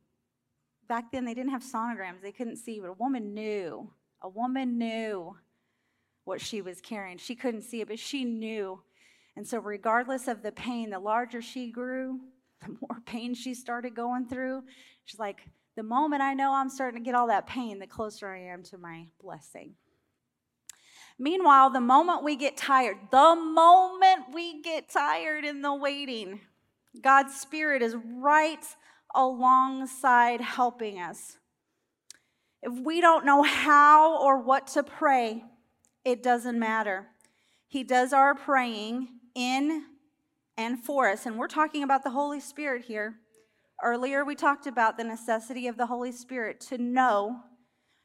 [0.88, 3.90] back then they didn't have sonograms, they couldn't see, but a woman knew.
[4.22, 5.36] A woman knew
[6.24, 7.18] what she was carrying.
[7.18, 8.82] She couldn't see it, but she knew.
[9.36, 12.20] And so, regardless of the pain, the larger she grew,
[12.60, 14.64] the more pain she started going through.
[15.04, 15.42] She's like,
[15.76, 18.64] the moment I know I'm starting to get all that pain, the closer I am
[18.64, 19.74] to my blessing.
[21.20, 26.40] Meanwhile, the moment we get tired, the moment we get tired in the waiting,
[27.00, 28.64] God's Spirit is right
[29.14, 31.38] alongside helping us.
[32.62, 35.44] If we don't know how or what to pray,
[36.04, 37.06] it doesn't matter.
[37.66, 39.84] He does our praying in
[40.56, 41.26] and for us.
[41.26, 43.16] And we're talking about the Holy Spirit here.
[43.82, 47.40] Earlier, we talked about the necessity of the Holy Spirit to know.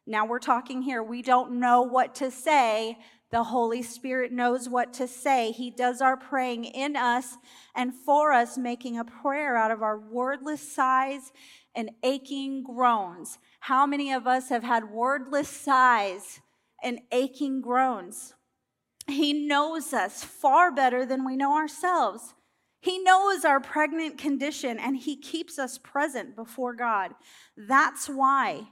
[0.05, 2.99] Now we're talking here, we don't know what to say.
[3.33, 5.51] The Holy Spirit knows what to say.
[5.51, 7.39] He does our praying in us
[7.73, 11.31] and for us, making a prayer out of our wordless sighs
[11.73, 13.39] and aching groans.
[13.61, 16.41] How many of us have had wordless sighs
[16.83, 18.35] and aching groans?
[19.07, 22.35] He knows us far better than we know ourselves.
[22.81, 27.15] He knows our pregnant condition and He keeps us present before God.
[27.57, 28.67] That's why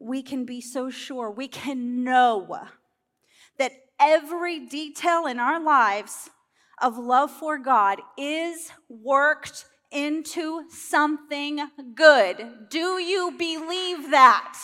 [0.00, 2.66] we can be so sure, we can know
[3.58, 6.30] that every detail in our lives
[6.80, 11.60] of love for God is worked into something
[11.94, 12.68] good.
[12.68, 14.58] Do you believe that?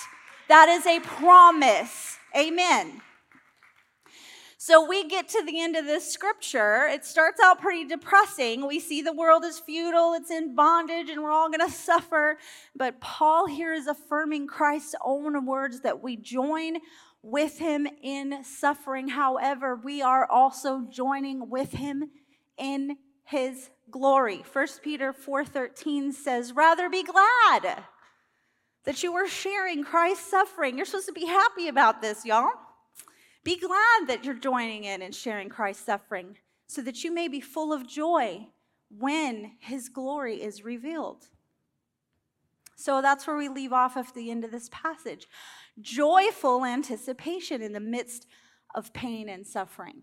[0.48, 2.16] That is a promise.
[2.36, 3.02] Amen.
[4.60, 6.88] So we get to the end of this scripture.
[6.88, 8.66] It starts out pretty depressing.
[8.66, 12.38] We see the world is futile, it's in bondage, and we're all going to suffer.
[12.74, 16.78] But Paul here is affirming Christ's own words that we join
[17.30, 19.08] with him in suffering.
[19.08, 22.10] However, we are also joining with him
[22.56, 24.42] in his glory.
[24.42, 27.84] 1 Peter 4:13 says, "Rather be glad
[28.84, 32.52] that you are sharing Christ's suffering." You're supposed to be happy about this, y'all.
[33.44, 37.40] Be glad that you're joining in and sharing Christ's suffering so that you may be
[37.40, 38.48] full of joy
[38.90, 41.28] when his glory is revealed.
[42.78, 45.26] So that's where we leave off at the end of this passage
[45.80, 48.26] joyful anticipation in the midst
[48.74, 50.02] of pain and suffering.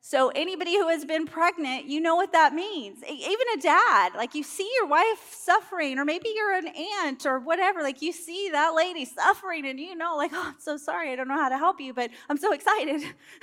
[0.00, 3.02] So, anybody who has been pregnant, you know what that means.
[3.08, 6.68] Even a dad, like you see your wife suffering, or maybe you're an
[7.02, 10.60] aunt or whatever, like you see that lady suffering, and you know, like, oh, I'm
[10.60, 13.02] so sorry, I don't know how to help you, but I'm so excited.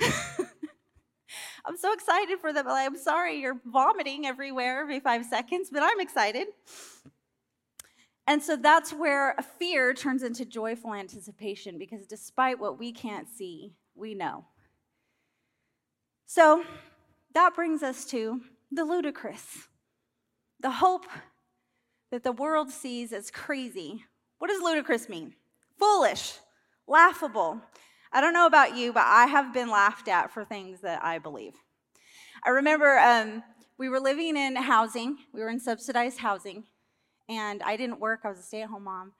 [1.64, 2.66] I'm so excited for them.
[2.68, 6.48] I'm sorry you're vomiting everywhere every five seconds, but I'm excited.
[8.26, 13.74] And so that's where fear turns into joyful anticipation because despite what we can't see,
[13.94, 14.44] we know.
[16.26, 16.64] So
[17.34, 19.68] that brings us to the ludicrous,
[20.60, 21.06] the hope
[22.10, 24.04] that the world sees as crazy.
[24.38, 25.34] What does ludicrous mean?
[25.78, 26.38] Foolish,
[26.86, 27.60] Laughable.
[28.12, 31.18] I don't know about you, but I have been laughed at for things that I
[31.18, 31.54] believe.
[32.44, 33.42] I remember um,
[33.78, 36.64] we were living in housing, we were in subsidized housing,
[37.32, 38.20] and I didn't work.
[38.24, 39.12] I was a stay at home mom.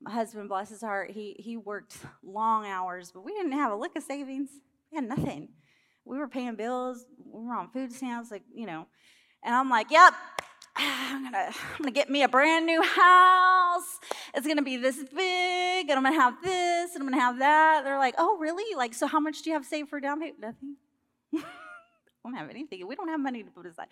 [0.00, 3.76] My husband, bless his heart, he, he worked long hours, but we didn't have a
[3.76, 4.50] lick of savings.
[4.92, 5.48] We had nothing.
[6.04, 8.86] We were paying bills, we were on food stamps, like, you know.
[9.42, 10.12] And I'm like, yep,
[10.76, 13.98] I'm gonna, I'm gonna get me a brand new house.
[14.34, 17.82] It's gonna be this big, and I'm gonna have this, and I'm gonna have that.
[17.84, 18.76] They're like, oh, really?
[18.76, 20.40] Like, so how much do you have saved for down payment?
[20.40, 20.76] Nothing.
[22.22, 22.86] Don't have anything.
[22.86, 23.86] We don't have money to put aside.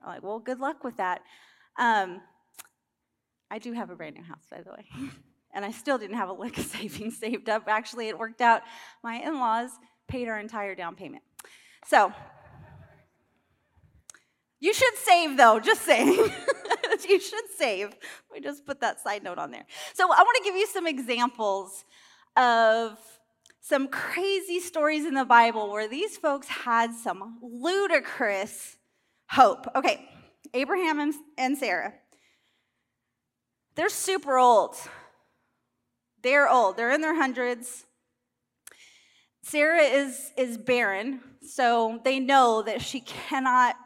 [0.00, 1.22] I'm like, well, good luck with that.
[1.76, 2.20] Um,
[3.52, 5.10] I do have a brand new house, by the way.
[5.54, 7.64] and I still didn't have a lick of savings saved up.
[7.68, 8.62] Actually, it worked out.
[9.04, 9.70] My in laws
[10.08, 11.22] paid our entire down payment.
[11.86, 12.12] So,
[14.58, 16.16] you should save, though, just saying.
[17.08, 17.94] you should save.
[18.32, 19.66] We just put that side note on there.
[19.92, 21.84] So, I want to give you some examples
[22.36, 22.98] of
[23.60, 28.78] some crazy stories in the Bible where these folks had some ludicrous
[29.28, 29.66] hope.
[29.76, 30.08] Okay,
[30.54, 31.92] Abraham and, and Sarah.
[33.74, 34.76] They're super old.
[36.22, 36.76] They're old.
[36.76, 37.84] They're in their hundreds.
[39.42, 43.76] Sarah is, is barren, so they know that she cannot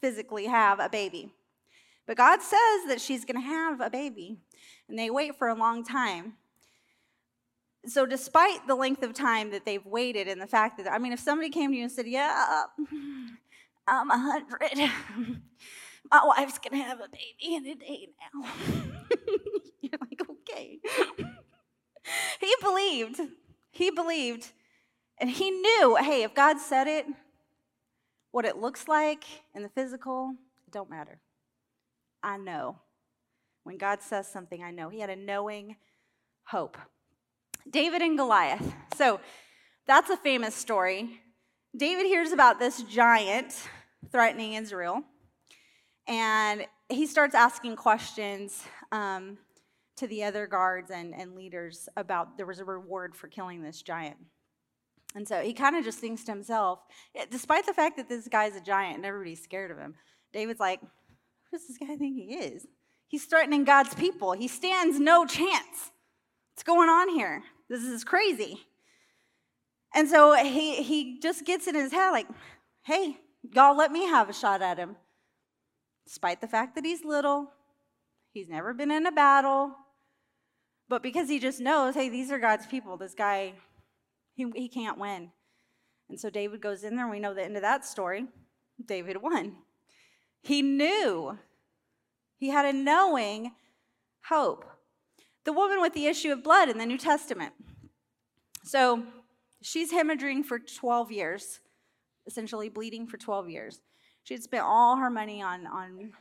[0.00, 1.30] physically have a baby.
[2.06, 4.38] But God says that she's going to have a baby,
[4.88, 6.34] and they wait for a long time
[7.86, 11.12] so despite the length of time that they've waited and the fact that i mean
[11.12, 13.38] if somebody came to you and said yeah um,
[13.86, 14.90] i'm a hundred
[16.10, 18.48] my wife's gonna have a baby in a day now.
[19.80, 20.80] You're like okay.
[22.40, 23.20] He believed.
[23.70, 24.52] He believed.
[25.18, 27.06] And he knew hey if god said it
[28.30, 30.34] what it looks like in the physical
[30.66, 31.20] it don't matter.
[32.22, 32.78] I know.
[33.62, 34.88] When god says something i know.
[34.88, 35.76] He had a knowing
[36.44, 36.76] hope.
[37.70, 38.74] David and Goliath.
[38.96, 39.20] So
[39.86, 41.20] that's a famous story.
[41.76, 43.54] David hears about this giant
[44.10, 45.02] threatening Israel,
[46.06, 48.62] and he starts asking questions
[48.92, 49.38] um,
[49.96, 53.82] to the other guards and, and leaders about there was a reward for killing this
[53.82, 54.16] giant.
[55.14, 56.80] And so he kind of just thinks to himself,
[57.30, 59.94] despite the fact that this guy's a giant and everybody's scared of him,
[60.32, 62.66] David's like, who does this guy think he is?
[63.06, 64.32] He's threatening God's people.
[64.32, 65.92] He stands no chance.
[66.52, 67.44] What's going on here?
[67.68, 68.66] This is crazy.
[69.94, 72.26] And so he, he just gets in his head like,
[72.82, 73.18] hey,
[73.54, 74.96] y'all let me have a shot at him.
[76.06, 77.50] Despite the fact that he's little,
[78.32, 79.74] he's never been in a battle,
[80.88, 83.54] but because he just knows, hey, these are God's people, this guy,
[84.34, 85.30] he, he can't win.
[86.08, 88.26] And so David goes in there, and we know the end of that story.
[88.84, 89.56] David won.
[90.42, 91.38] He knew,
[92.36, 93.52] he had a knowing
[94.28, 94.64] hope
[95.44, 97.52] the woman with the issue of blood in the New Testament.
[98.64, 99.04] So
[99.62, 101.60] she's hemorrhaging for 12 years,
[102.26, 103.80] essentially bleeding for 12 years.
[104.24, 106.12] She had spent all her money on, on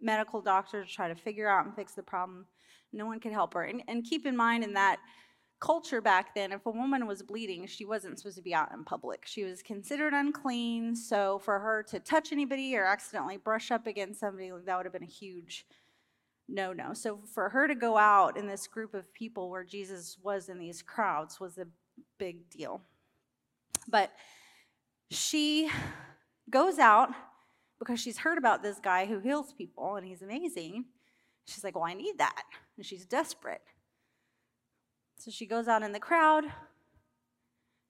[0.00, 2.46] medical doctors to try to figure out and fix the problem.
[2.92, 3.64] No one could help her.
[3.64, 4.98] And, and keep in mind, in that
[5.60, 8.84] culture back then, if a woman was bleeding, she wasn't supposed to be out in
[8.84, 9.24] public.
[9.24, 10.94] She was considered unclean.
[10.94, 14.92] So for her to touch anybody or accidentally brush up against somebody, that would have
[14.92, 15.66] been a huge
[16.48, 16.92] no no.
[16.92, 20.58] So for her to go out in this group of people where Jesus was in
[20.58, 21.66] these crowds was a
[22.18, 22.82] big deal.
[23.88, 24.12] But
[25.10, 25.70] she
[26.52, 27.08] goes out
[27.78, 30.84] because she's heard about this guy who heals people and he's amazing.
[31.46, 32.44] She's like, Well, I need that.
[32.76, 33.62] And she's desperate.
[35.18, 36.44] So she goes out in the crowd.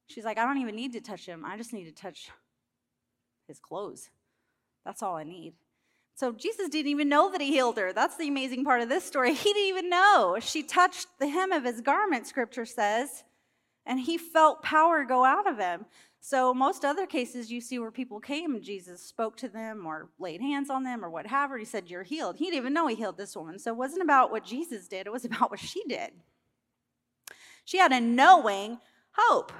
[0.06, 1.44] She's like, I don't even need to touch him.
[1.44, 2.30] I just need to touch
[3.48, 4.10] his clothes.
[4.84, 5.54] That's all I need.
[6.14, 7.92] So Jesus didn't even know that he healed her.
[7.92, 9.34] That's the amazing part of this story.
[9.42, 10.36] He didn't even know.
[10.40, 13.24] She touched the hem of his garment, scripture says,
[13.86, 15.86] and he felt power go out of him.
[16.24, 20.40] So, most other cases you see where people came Jesus spoke to them or laid
[20.40, 22.36] hands on them or whatever, he said, You're healed.
[22.36, 23.58] He didn't even know he healed this woman.
[23.58, 26.12] So, it wasn't about what Jesus did, it was about what she did.
[27.64, 28.78] She had a knowing
[29.10, 29.52] hope.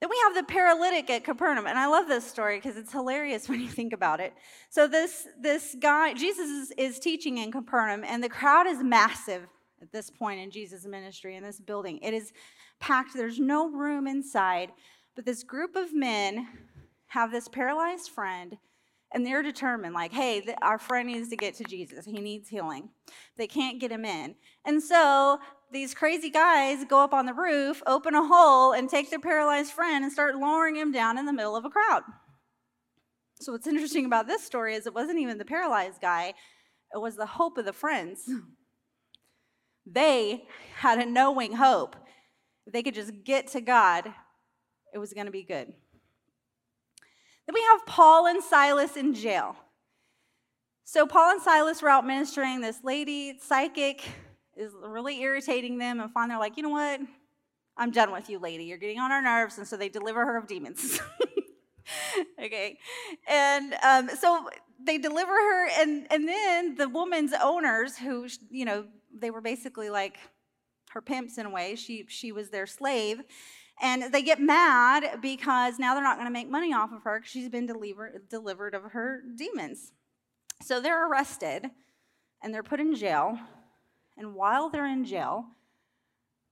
[0.00, 3.50] Then we have the paralytic at Capernaum, and I love this story because it's hilarious
[3.50, 4.32] when you think about it.
[4.70, 9.46] So this this guy, Jesus is, is teaching in Capernaum, and the crowd is massive
[9.82, 11.98] at this point in Jesus' ministry in this building.
[11.98, 12.32] It is
[12.80, 13.14] packed.
[13.14, 14.72] There's no room inside,
[15.14, 16.48] but this group of men
[17.08, 18.58] have this paralyzed friend
[19.12, 22.88] and they're determined like hey our friend needs to get to jesus he needs healing
[23.36, 25.38] they can't get him in and so
[25.72, 29.72] these crazy guys go up on the roof, open a hole, and take their paralyzed
[29.72, 32.02] friend and start lowering him down in the middle of a crowd.
[33.40, 36.34] So, what's interesting about this story is it wasn't even the paralyzed guy,
[36.94, 38.28] it was the hope of the friends.
[39.88, 40.42] They
[40.74, 41.94] had a knowing hope.
[42.66, 44.12] If they could just get to God,
[44.92, 45.72] it was going to be good.
[47.46, 49.56] Then we have Paul and Silas in jail.
[50.84, 52.60] So Paul and Silas were out ministering.
[52.60, 54.02] This lady, psychic,
[54.56, 57.00] is really irritating them, and finally they're like, you know what?
[57.76, 58.64] I'm done with you, lady.
[58.64, 59.58] You're getting on our nerves.
[59.58, 60.98] And so they deliver her of demons.
[62.42, 62.78] okay.
[63.28, 64.48] And um, so
[64.82, 69.90] they deliver her, and, and then the woman's owners, who, you know, they were basically
[69.90, 70.18] like
[70.96, 73.22] her pimps in a way, she, she was their slave.
[73.82, 77.18] And they get mad because now they're not going to make money off of her
[77.18, 79.92] because she's been deliver, delivered of her demons.
[80.62, 81.70] So they're arrested
[82.42, 83.38] and they're put in jail.
[84.16, 85.44] And while they're in jail,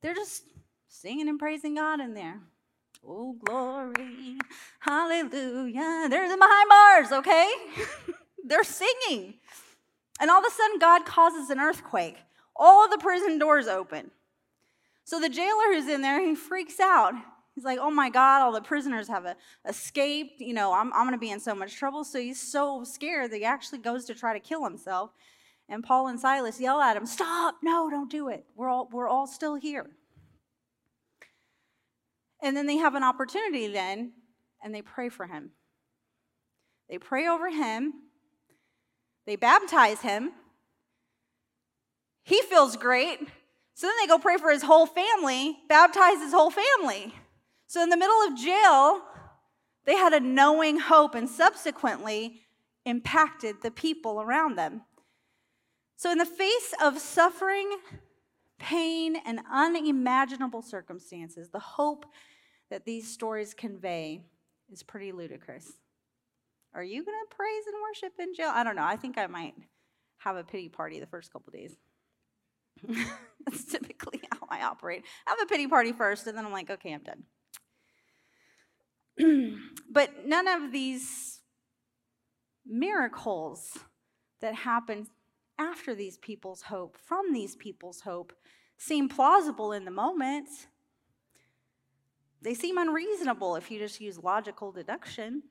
[0.03, 0.45] they're just
[0.87, 2.41] singing and praising God in there.
[3.07, 4.39] Oh, glory,
[4.81, 6.07] hallelujah.
[6.11, 7.51] They're in behind bars, okay?
[8.45, 9.35] they're singing.
[10.21, 12.17] And all of a sudden, God causes an earthquake.
[12.57, 14.11] All the prison doors open.
[15.05, 17.13] So the jailer who's in there, he freaks out.
[17.55, 19.37] He's like, oh my God, all the prisoners have a,
[19.69, 20.41] escaped.
[20.41, 22.03] You know, I'm, I'm going to be in so much trouble.
[22.03, 25.11] So he's so scared that he actually goes to try to kill himself.
[25.69, 28.45] And Paul and Silas yell at him, stop, no, don't do it.
[28.57, 29.91] We're all, we're all still here.
[32.43, 34.13] And then they have an opportunity then,
[34.63, 35.53] and they pray for him.
[36.91, 37.95] They pray over him,
[39.27, 40.33] they baptize him.
[42.23, 43.21] He feels great.
[43.75, 47.15] So then they go pray for his whole family, baptize his whole family.
[47.67, 49.03] So in the middle of jail,
[49.85, 52.41] they had a knowing hope and subsequently
[52.85, 54.83] impacted the people around them.
[55.97, 57.71] So, in the face of suffering,
[58.59, 62.05] pain, and unimaginable circumstances, the hope
[62.71, 64.25] that these stories convey
[64.71, 65.73] is pretty ludicrous.
[66.75, 68.51] Are you going to praise and worship in jail?
[68.53, 68.85] I don't know.
[68.85, 69.55] I think I might
[70.19, 71.77] have a pity party the first couple days.
[73.47, 75.05] That's typically how I operate.
[75.27, 77.25] I have a pity party first, and then I'm like, okay, I'm done.
[79.91, 81.41] but none of these
[82.67, 83.79] miracles
[84.41, 85.07] that happen
[85.59, 88.33] after these people's hope, from these people's hope,
[88.77, 90.49] seem plausible in the moment.
[92.43, 95.43] They seem unreasonable if you just use logical deduction.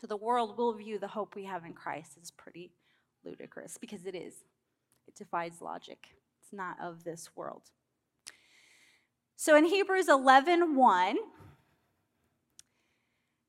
[0.00, 2.72] So the world will view the hope we have in Christ as pretty
[3.24, 4.34] ludicrous because it is.
[5.10, 6.10] It defies logic.
[6.40, 7.62] It's not of this world.
[9.34, 11.16] So in Hebrews 11 1,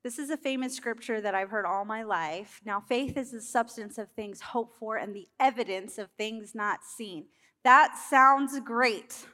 [0.02, 2.60] this is a famous scripture that I've heard all my life.
[2.64, 6.80] Now, faith is the substance of things hoped for and the evidence of things not
[6.84, 7.26] seen.
[7.62, 9.24] That sounds great.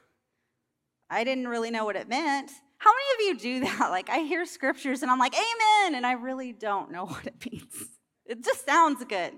[1.09, 2.51] I didn't really know what it meant.
[2.77, 3.87] How many of you do that?
[3.89, 7.43] Like, I hear scriptures and I'm like, Amen, and I really don't know what it
[7.51, 7.89] means.
[8.27, 9.33] It just sounds good.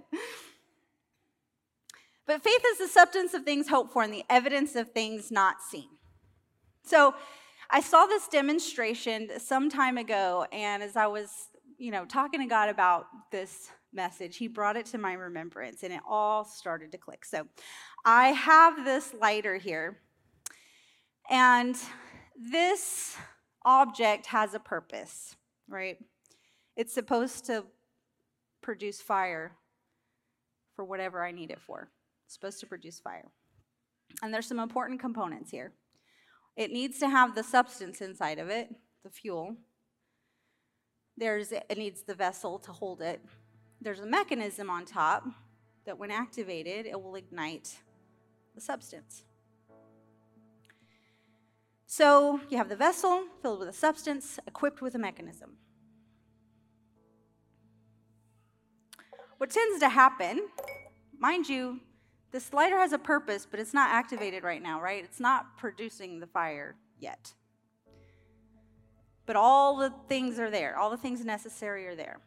[2.28, 5.62] But faith is the substance of things hoped for and the evidence of things not
[5.62, 5.90] seen.
[6.84, 7.16] So,
[7.74, 11.30] I saw this demonstration some time ago, and as I was,
[11.78, 15.94] you know, talking to God about this message, He brought it to my remembrance, and
[15.94, 17.24] it all started to click.
[17.24, 17.48] So
[18.04, 20.00] I have this lighter here,
[21.30, 21.78] and
[22.36, 23.16] this
[23.64, 25.38] object has a purpose,
[25.70, 25.98] right?
[26.76, 27.64] It's supposed to
[28.62, 29.54] produce fire
[30.76, 31.90] for whatever I need it for.
[32.32, 33.30] Supposed to produce fire.
[34.24, 35.74] And there's some important components here.
[36.56, 38.74] It needs to have the substance inside of it,
[39.04, 39.58] the fuel.
[41.18, 43.22] There's, it needs the vessel to hold it.
[43.82, 45.26] There's a mechanism on top
[45.86, 47.80] that, when activated, it will ignite
[48.56, 49.24] the substance.
[51.86, 55.58] So you have the vessel filled with a substance, equipped with a mechanism.
[59.38, 60.48] What tends to happen,
[61.20, 61.82] mind you,
[62.32, 65.04] this slider has a purpose, but it's not activated right now, right?
[65.04, 67.34] It's not producing the fire yet.
[69.26, 72.20] But all the things are there, all the things necessary are there.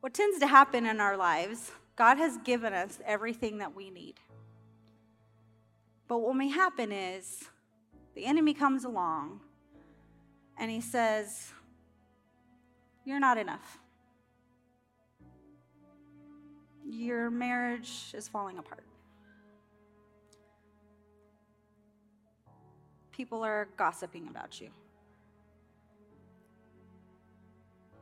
[0.00, 4.14] What tends to happen in our lives, God has given us everything that we need.
[6.08, 7.44] But what may happen is
[8.14, 9.40] the enemy comes along
[10.58, 11.52] and he says,
[13.04, 13.78] You're not enough.
[16.92, 18.84] Your marriage is falling apart.
[23.10, 24.68] People are gossiping about you.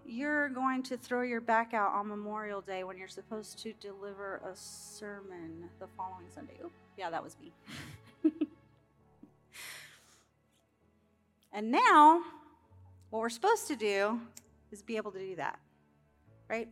[0.04, 4.40] You're going to throw your back out on Memorial Day when you're supposed to deliver
[4.44, 6.54] a sermon the following Sunday.
[6.64, 7.52] Oh, yeah, that was me.
[11.52, 12.22] and now,
[13.10, 14.20] what we're supposed to do
[14.72, 15.60] is be able to do that,
[16.48, 16.68] right?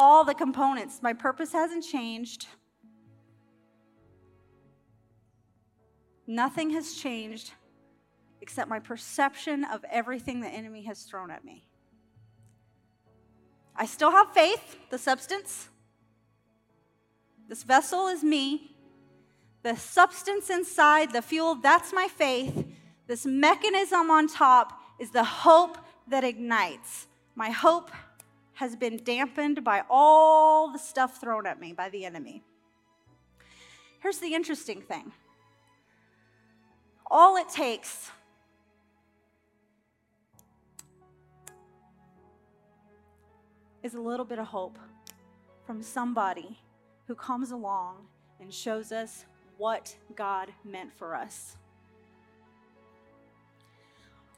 [0.00, 1.00] All the components.
[1.02, 2.46] My purpose hasn't changed.
[6.26, 7.52] Nothing has changed
[8.40, 11.66] except my perception of everything the enemy has thrown at me.
[13.76, 15.68] I still have faith, the substance.
[17.46, 18.74] This vessel is me.
[19.62, 22.64] The substance inside, the fuel, that's my faith.
[23.06, 25.76] This mechanism on top is the hope
[26.08, 27.06] that ignites.
[27.34, 27.90] My hope
[28.60, 32.42] has been dampened by all the stuff thrown at me by the enemy.
[34.00, 35.12] Here's the interesting thing
[37.10, 38.10] all it takes
[43.82, 44.78] is a little bit of hope
[45.64, 46.58] from somebody
[47.06, 47.96] who comes along
[48.40, 49.24] and shows us
[49.56, 51.56] what God meant for us.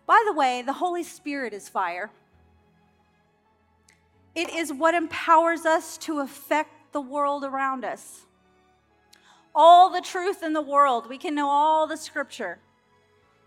[0.07, 2.13] By the way, the Holy Spirit is fire.
[4.35, 8.27] It is what empowers us to affect the world around us.
[9.55, 12.59] All the truth in the world, we can know all the scripture.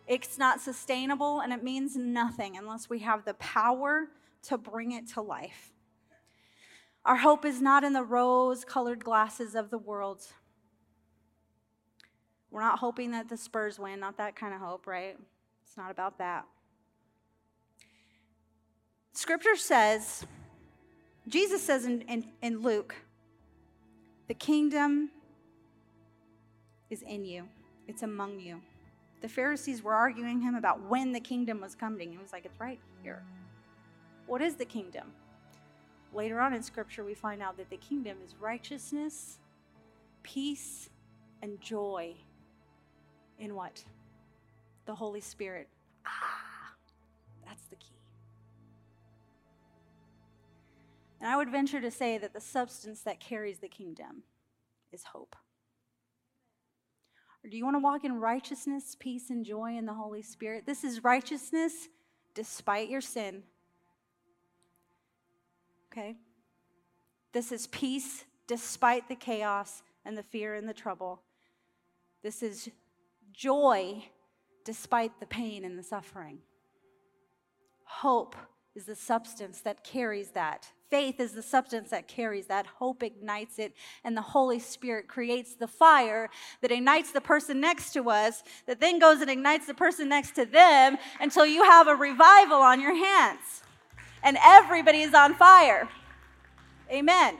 [0.08, 4.10] It's not sustainable and it means nothing unless we have the power
[4.44, 5.72] to bring it to life.
[7.04, 10.22] Our hope is not in the rose colored glasses of the world.
[12.52, 15.18] We're not hoping that the Spurs win, not that kind of hope, right?
[15.64, 16.46] It's not about that.
[19.14, 20.26] Scripture says,
[21.28, 22.96] Jesus says in, in, in Luke,
[24.28, 25.10] the kingdom
[26.90, 27.48] is in you,
[27.88, 28.62] it's among you.
[29.22, 32.12] The Pharisees were arguing him about when the kingdom was coming.
[32.12, 33.24] He was like, it's right here.
[34.28, 35.12] What is the kingdom?
[36.14, 39.40] Later on in Scripture, we find out that the kingdom is righteousness,
[40.24, 40.90] peace,
[41.42, 42.16] and joy
[43.40, 43.84] in what?
[44.86, 45.68] The Holy Spirit.
[46.06, 46.35] Ah,
[51.20, 54.24] And I would venture to say that the substance that carries the kingdom
[54.92, 55.36] is hope.
[57.44, 60.66] Or do you want to walk in righteousness, peace, and joy in the Holy Spirit?
[60.66, 61.88] This is righteousness
[62.34, 63.44] despite your sin
[65.96, 66.16] okay?
[67.32, 71.22] This is peace despite the chaos and the fear and the trouble.
[72.24, 72.70] This is
[73.34, 74.04] joy
[74.64, 76.40] despite the pain and the suffering.
[77.86, 78.36] Hope
[78.76, 80.68] is the substance that carries that.
[80.90, 82.68] Faith is the substance that carries that.
[82.68, 83.74] Hope ignites it,
[84.04, 86.30] and the Holy Spirit creates the fire
[86.62, 90.36] that ignites the person next to us, that then goes and ignites the person next
[90.36, 93.64] to them until you have a revival on your hands
[94.26, 95.88] and everybody is on fire.
[96.92, 97.38] Amen.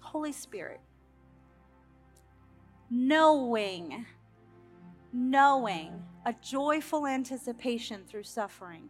[0.00, 0.80] Holy Spirit,
[2.90, 4.06] knowing,
[5.16, 8.88] knowing a joyful anticipation through suffering.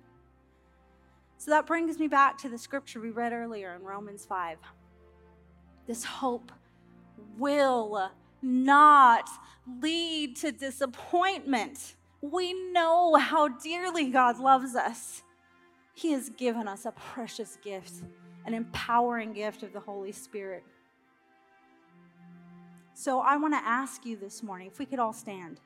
[1.39, 4.59] So that brings me back to the scripture we read earlier in Romans 5.
[5.87, 6.51] This hope
[7.39, 8.11] will
[8.43, 9.29] not
[9.81, 11.95] lead to disappointment.
[12.21, 15.23] We know how dearly God loves us.
[15.95, 17.93] He has given us a precious gift,
[18.45, 20.65] an empowering gift of the Holy Spirit.
[22.95, 25.61] So I want to ask you this morning if we could all stand.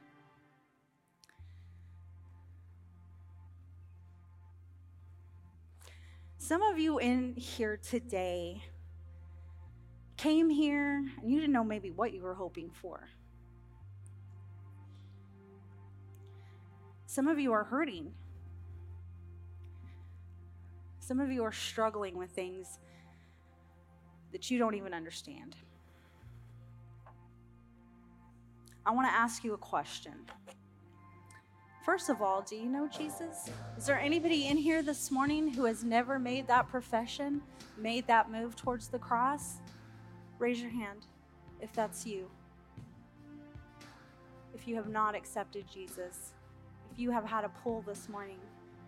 [6.43, 8.63] Some of you in here today
[10.17, 13.07] came here and you didn't know maybe what you were hoping for.
[17.05, 18.15] Some of you are hurting.
[20.99, 22.79] Some of you are struggling with things
[24.33, 25.57] that you don't even understand.
[28.87, 30.15] I want to ask you a question.
[31.91, 33.51] First of all, do you know Jesus?
[33.77, 37.43] Is there anybody in here this morning who has never made that profession,
[37.77, 39.57] made that move towards the cross?
[40.39, 41.07] Raise your hand
[41.61, 42.31] if that's you.
[44.55, 46.33] If you have not accepted Jesus,
[46.93, 48.39] if you have had a pull this morning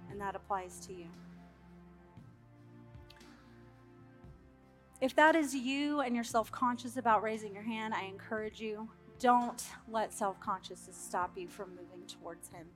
[0.09, 1.07] and that applies to you.
[5.00, 8.88] If that is you and you're self conscious about raising your hand, I encourage you
[9.18, 12.68] don't let self consciousness stop you from moving towards Him.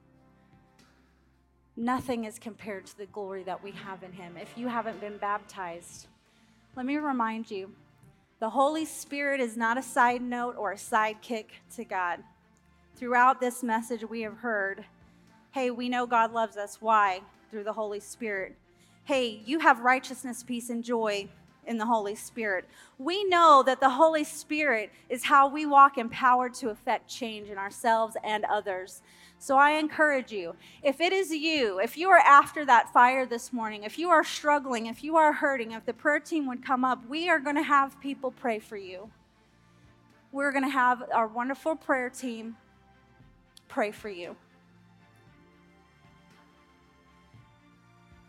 [1.77, 4.37] Nothing is compared to the glory that we have in Him.
[4.41, 6.07] If you haven't been baptized,
[6.75, 7.71] let me remind you
[8.39, 11.47] the Holy Spirit is not a side note or a sidekick
[11.77, 12.21] to God.
[12.97, 14.85] Throughout this message, we have heard
[15.53, 16.83] hey, we know God loves us.
[16.83, 17.23] Why?
[17.51, 18.55] Through the Holy Spirit.
[19.05, 21.29] Hey, you have righteousness, peace, and joy
[21.67, 22.67] in the Holy Spirit.
[22.99, 27.57] We know that the Holy Spirit is how we walk empowered to effect change in
[27.57, 29.01] ourselves and others.
[29.39, 33.53] So I encourage you, if it is you, if you are after that fire this
[33.53, 36.85] morning, if you are struggling, if you are hurting, if the prayer team would come
[36.85, 39.11] up, we are going to have people pray for you.
[40.33, 42.57] We're going to have our wonderful prayer team
[43.69, 44.37] pray for you.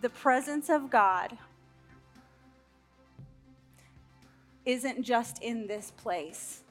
[0.01, 1.37] The presence of God
[4.65, 6.61] isn't just in this place.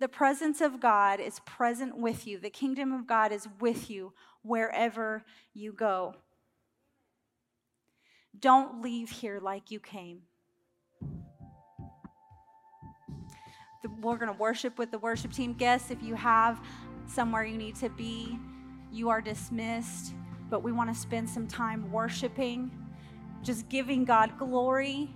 [0.00, 2.38] The presence of God is present with you.
[2.38, 6.14] The kingdom of God is with you wherever you go.
[8.38, 10.22] Don't leave here like you came.
[14.00, 15.54] We're going to worship with the worship team.
[15.54, 16.60] Guests, if you have
[17.06, 18.38] somewhere you need to be,
[18.90, 20.14] you are dismissed.
[20.50, 22.70] But we want to spend some time worshiping,
[23.42, 25.14] just giving God glory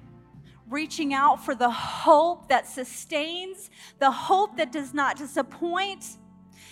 [0.69, 6.19] reaching out for the hope that sustains, the hope that does not disappoint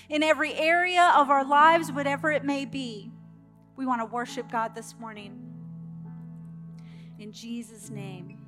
[0.09, 3.11] in every area of our lives, whatever it may be.
[3.77, 5.43] We want to worship God this morning.
[7.19, 8.46] In Jesus' name.